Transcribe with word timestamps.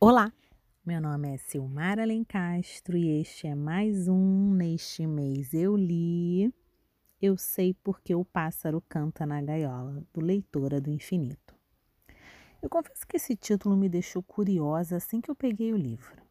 Olá, 0.00 0.32
meu 0.86 1.00
nome 1.00 1.34
é 1.34 1.36
Silmara 1.38 2.02
Alencastro 2.02 2.96
e 2.96 3.20
este 3.20 3.48
é 3.48 3.54
mais 3.56 4.06
um 4.06 4.54
Neste 4.54 5.04
Mês 5.08 5.52
Eu 5.52 5.76
Li. 5.76 6.54
Eu 7.20 7.36
sei 7.36 7.74
porque 7.74 8.14
o 8.14 8.24
pássaro 8.24 8.80
canta 8.88 9.26
na 9.26 9.42
gaiola, 9.42 10.06
do 10.14 10.20
Leitora 10.20 10.80
do 10.80 10.88
Infinito. 10.88 11.52
Eu 12.62 12.70
confesso 12.70 13.04
que 13.08 13.16
esse 13.16 13.34
título 13.34 13.76
me 13.76 13.88
deixou 13.88 14.22
curiosa 14.22 14.98
assim 14.98 15.20
que 15.20 15.32
eu 15.32 15.34
peguei 15.34 15.72
o 15.72 15.76
livro. 15.76 16.22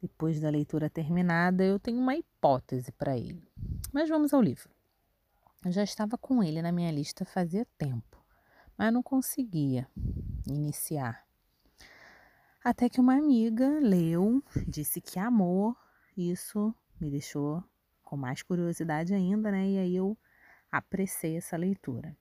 Depois 0.00 0.40
da 0.40 0.48
leitura 0.48 0.88
terminada, 0.88 1.62
eu 1.62 1.78
tenho 1.78 1.98
uma 1.98 2.16
hipótese 2.16 2.90
para 2.90 3.18
ele. 3.18 3.46
Mas 3.92 4.08
vamos 4.08 4.32
ao 4.32 4.40
livro. 4.40 4.70
Eu 5.62 5.72
já 5.72 5.84
estava 5.84 6.16
com 6.16 6.42
ele 6.42 6.62
na 6.62 6.72
minha 6.72 6.90
lista 6.90 7.26
fazia 7.26 7.66
tempo, 7.76 8.24
mas 8.78 8.90
não 8.90 9.02
conseguia 9.02 9.86
iniciar 10.46 11.22
até 12.64 12.88
que 12.88 12.98
uma 12.98 13.14
amiga 13.14 13.78
leu, 13.78 14.42
disse 14.66 14.98
que 14.98 15.18
amou, 15.18 15.76
isso 16.16 16.74
me 16.98 17.10
deixou 17.10 17.62
com 18.02 18.16
mais 18.16 18.42
curiosidade 18.42 19.12
ainda, 19.12 19.50
né? 19.50 19.68
E 19.68 19.78
aí 19.78 19.94
eu 19.96 20.16
apressei 20.72 21.36
essa 21.36 21.58
leitura. 21.58 22.16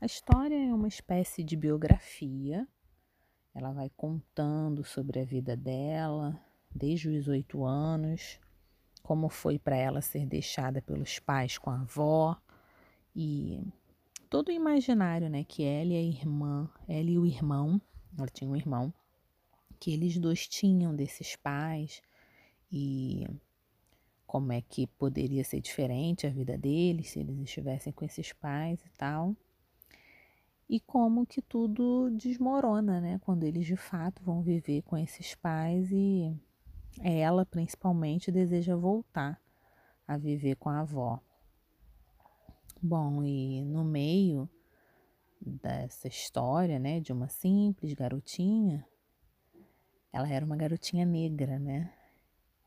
A 0.00 0.06
história 0.06 0.56
é 0.56 0.72
uma 0.72 0.88
espécie 0.88 1.44
de 1.44 1.54
biografia. 1.54 2.66
Ela 3.54 3.72
vai 3.72 3.90
contando 3.94 4.82
sobre 4.82 5.20
a 5.20 5.24
vida 5.24 5.54
dela, 5.54 6.40
desde 6.74 7.10
os 7.10 7.28
oito 7.28 7.62
anos, 7.62 8.40
como 9.02 9.28
foi 9.28 9.58
para 9.58 9.76
ela 9.76 10.00
ser 10.00 10.26
deixada 10.26 10.80
pelos 10.80 11.18
pais 11.18 11.58
com 11.58 11.68
a 11.68 11.82
avó 11.82 12.36
e 13.14 13.62
todo 14.30 14.48
o 14.48 14.52
imaginário, 14.52 15.28
né, 15.28 15.44
que 15.44 15.62
ela 15.62 15.92
e 15.92 15.96
a 15.96 16.02
irmã, 16.02 16.70
ela 16.88 17.10
e 17.10 17.18
o 17.18 17.26
irmão, 17.26 17.80
ela 18.18 18.26
tinha 18.28 18.50
um 18.50 18.56
irmão, 18.56 18.92
que 19.84 19.92
eles 19.92 20.16
dois 20.16 20.48
tinham 20.48 20.96
desses 20.96 21.36
pais 21.36 22.00
e 22.72 23.28
como 24.26 24.50
é 24.50 24.62
que 24.62 24.86
poderia 24.86 25.44
ser 25.44 25.60
diferente 25.60 26.26
a 26.26 26.30
vida 26.30 26.56
deles 26.56 27.10
se 27.10 27.18
eles 27.18 27.38
estivessem 27.38 27.92
com 27.92 28.02
esses 28.02 28.32
pais 28.32 28.82
e 28.82 28.88
tal. 28.96 29.36
E 30.66 30.80
como 30.80 31.26
que 31.26 31.42
tudo 31.42 32.08
desmorona, 32.12 32.98
né? 32.98 33.20
Quando 33.26 33.44
eles 33.44 33.66
de 33.66 33.76
fato 33.76 34.22
vão 34.22 34.40
viver 34.40 34.80
com 34.84 34.96
esses 34.96 35.34
pais 35.34 35.92
e 35.92 36.34
ela, 37.02 37.44
principalmente, 37.44 38.32
deseja 38.32 38.74
voltar 38.74 39.38
a 40.08 40.16
viver 40.16 40.56
com 40.56 40.70
a 40.70 40.80
avó. 40.80 41.20
Bom, 42.80 43.22
e 43.22 43.62
no 43.66 43.84
meio 43.84 44.48
dessa 45.38 46.08
história, 46.08 46.78
né, 46.78 47.00
de 47.00 47.12
uma 47.12 47.28
simples 47.28 47.92
garotinha, 47.92 48.88
ela 50.14 50.28
era 50.28 50.46
uma 50.46 50.56
garotinha 50.56 51.04
negra, 51.04 51.58
né? 51.58 51.92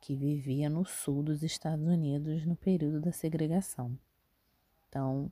Que 0.01 0.17
vivia 0.17 0.69
no 0.69 0.83
sul 0.83 1.23
dos 1.23 1.43
Estados 1.43 1.87
Unidos 1.87 2.45
no 2.45 2.57
período 2.57 2.99
da 2.99 3.13
segregação. 3.13 3.97
Então, 4.89 5.31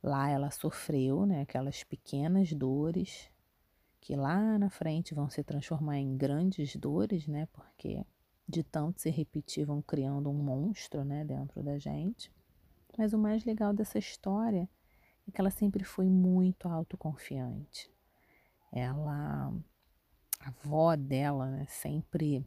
lá 0.00 0.30
ela 0.30 0.48
sofreu, 0.52 1.26
né, 1.26 1.40
aquelas 1.40 1.82
pequenas 1.82 2.52
dores 2.52 3.28
que 4.00 4.14
lá 4.14 4.56
na 4.56 4.70
frente 4.70 5.12
vão 5.12 5.28
se 5.28 5.42
transformar 5.42 5.98
em 5.98 6.16
grandes 6.16 6.76
dores, 6.76 7.26
né? 7.26 7.48
Porque 7.52 8.06
de 8.48 8.62
tanto 8.62 9.00
se 9.00 9.10
repetir 9.10 9.66
vão 9.66 9.82
criando 9.82 10.30
um 10.30 10.40
monstro, 10.40 11.04
né, 11.04 11.24
dentro 11.24 11.64
da 11.64 11.80
gente. 11.80 12.32
Mas 12.96 13.12
o 13.12 13.18
mais 13.18 13.44
legal 13.44 13.74
dessa 13.74 13.98
história 13.98 14.68
é 15.26 15.32
que 15.32 15.40
ela 15.40 15.50
sempre 15.50 15.82
foi 15.82 16.08
muito 16.08 16.68
autoconfiante. 16.68 17.90
Ela 18.70 19.52
a 20.46 20.48
avó 20.48 20.94
dela 20.94 21.50
né, 21.50 21.66
sempre 21.66 22.46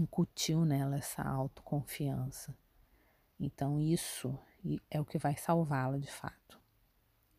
incutiu 0.00 0.64
nela 0.64 0.96
essa 0.96 1.22
autoconfiança. 1.22 2.56
Então 3.38 3.78
isso 3.78 4.38
é 4.90 4.98
o 4.98 5.04
que 5.04 5.18
vai 5.18 5.36
salvá-la 5.36 5.98
de 5.98 6.10
fato. 6.10 6.58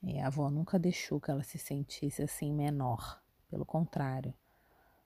E 0.03 0.19
a 0.19 0.27
avó 0.27 0.51
nunca 0.51 0.77
deixou 0.77 1.19
que 1.19 1.31
ela 1.31 1.41
se 1.41 1.57
sentisse 1.57 2.21
assim 2.21 2.53
menor. 2.53 3.19
Pelo 3.49 3.65
contrário, 3.65 4.35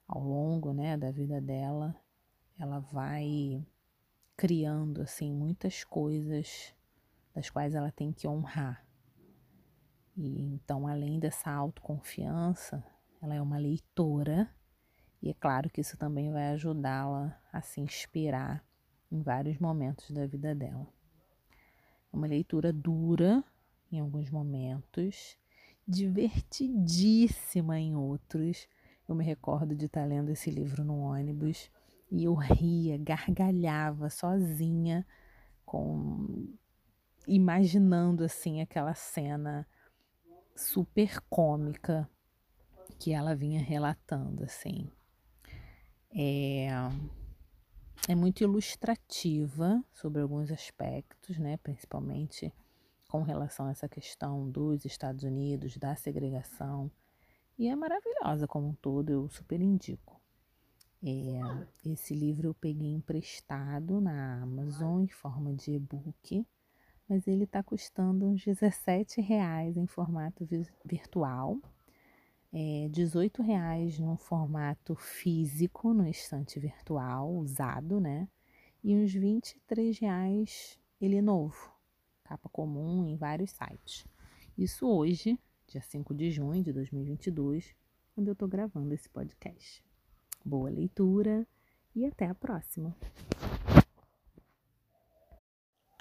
ao 0.05 0.21
longo 0.21 0.73
né, 0.73 0.97
da 0.97 1.09
vida 1.09 1.39
dela, 1.39 1.95
ela 2.57 2.79
vai 2.79 3.65
criando 4.35 5.01
assim 5.01 5.33
muitas 5.33 5.85
coisas 5.85 6.75
das 7.33 7.49
quais 7.49 7.75
ela 7.75 7.91
tem 7.91 8.11
que 8.11 8.27
honrar. 8.27 8.85
E 10.17 10.41
então, 10.41 10.85
além 10.85 11.17
dessa 11.17 11.49
autoconfiança, 11.49 12.83
ela 13.21 13.35
é 13.35 13.41
uma 13.41 13.57
leitora 13.57 14.49
e 15.21 15.29
é 15.29 15.33
claro 15.33 15.69
que 15.69 15.81
isso 15.81 15.97
também 15.97 16.31
vai 16.31 16.53
ajudá-la 16.53 17.37
a 17.51 17.61
se 17.61 17.81
inspirar 17.81 18.63
em 19.11 19.21
vários 19.21 19.57
momentos 19.57 20.09
da 20.11 20.25
vida 20.25 20.55
dela. 20.55 20.87
É 22.11 22.15
uma 22.15 22.27
leitura 22.27 22.71
dura 22.71 23.43
em 23.91 23.99
alguns 23.99 24.29
momentos, 24.29 25.37
divertidíssima 25.87 27.79
em 27.79 27.95
outros. 27.95 28.67
Eu 29.07 29.15
me 29.15 29.25
recordo 29.25 29.75
de 29.75 29.87
estar 29.87 30.05
lendo 30.05 30.29
esse 30.29 30.49
livro 30.49 30.83
no 30.83 30.99
ônibus 30.99 31.69
e 32.11 32.23
eu 32.23 32.33
ria, 32.33 32.97
gargalhava 32.97 34.09
sozinha, 34.09 35.05
com 35.65 36.47
imaginando 37.27 38.23
assim 38.23 38.61
aquela 38.61 38.93
cena 38.93 39.67
super 40.55 41.19
cômica 41.29 42.09
que 42.99 43.13
ela 43.13 43.33
vinha 43.33 43.61
relatando, 43.61 44.43
assim. 44.43 44.91
É, 46.11 46.67
é 48.09 48.13
muito 48.13 48.43
ilustrativa 48.43 49.81
sobre 49.93 50.21
alguns 50.21 50.51
aspectos, 50.51 51.39
né? 51.39 51.57
Principalmente 51.57 52.53
com 53.07 53.23
relação 53.23 53.67
a 53.67 53.71
essa 53.71 53.87
questão 53.87 54.49
dos 54.49 54.83
Estados 54.83 55.23
Unidos, 55.23 55.77
da 55.77 55.95
segregação. 55.95 56.91
E 57.57 57.67
é 57.69 57.75
maravilhosa 57.75 58.45
como 58.47 58.67
um 58.67 58.73
todo, 58.73 59.09
eu 59.09 59.29
super 59.29 59.61
indico. 59.61 60.19
É, 61.01 61.89
esse 61.89 62.13
livro 62.13 62.49
eu 62.49 62.53
peguei 62.53 62.91
emprestado 62.91 64.01
na 64.01 64.41
Amazon 64.41 65.03
em 65.03 65.07
forma 65.07 65.53
de 65.53 65.71
e-book, 65.71 66.45
mas 67.07 67.25
ele 67.27 67.45
está 67.45 67.63
custando 67.63 68.27
uns 68.27 68.43
17 68.43 69.21
reais 69.21 69.77
em 69.77 69.87
formato 69.87 70.45
virtual 70.83 71.57
é, 72.51 72.87
18 72.89 73.41
reais 73.41 73.99
no 73.99 74.17
formato 74.17 74.95
físico, 74.95 75.93
no 75.93 76.07
estante 76.07 76.59
virtual, 76.59 77.31
usado, 77.35 77.99
né? 77.99 78.27
E 78.83 78.95
uns 78.95 79.13
23 79.13 79.97
reais 79.99 80.79
ele 80.99 81.21
novo, 81.21 81.71
capa 82.23 82.49
comum 82.49 83.05
em 83.05 83.15
vários 83.15 83.51
sites. 83.51 84.05
Isso 84.57 84.87
hoje, 84.87 85.39
dia 85.67 85.81
5 85.81 86.13
de 86.13 86.31
junho 86.31 86.63
de 86.63 86.73
2022, 86.73 87.75
quando 88.13 88.27
eu 88.27 88.33
estou 88.33 88.47
gravando 88.47 88.93
esse 88.93 89.09
podcast. 89.09 89.83
Boa 90.43 90.69
leitura 90.69 91.47
e 91.95 92.05
até 92.05 92.27
a 92.27 92.35
próxima. 92.35 92.95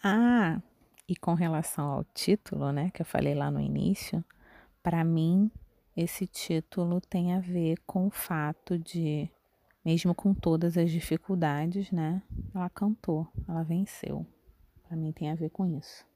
Ah, 0.02 0.62
e 1.08 1.16
com 1.16 1.34
relação 1.34 1.84
ao 1.84 2.04
título, 2.04 2.72
né, 2.72 2.90
que 2.90 3.02
eu 3.02 3.06
falei 3.06 3.34
lá 3.34 3.50
no 3.50 3.60
início, 3.60 4.24
para 4.82 5.04
mim 5.04 5.50
esse 6.00 6.28
título 6.28 7.00
tem 7.00 7.34
a 7.34 7.40
ver 7.40 7.76
com 7.84 8.06
o 8.06 8.10
fato 8.10 8.78
de, 8.78 9.28
mesmo 9.84 10.14
com 10.14 10.32
todas 10.32 10.78
as 10.78 10.92
dificuldades, 10.92 11.90
né, 11.90 12.22
ela 12.54 12.70
cantou, 12.70 13.26
ela 13.48 13.64
venceu. 13.64 14.24
Para 14.86 14.96
mim 14.96 15.10
tem 15.10 15.28
a 15.28 15.34
ver 15.34 15.50
com 15.50 15.66
isso. 15.66 16.06